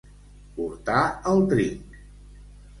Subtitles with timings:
[0.55, 1.03] Portar
[1.35, 2.03] el trinc.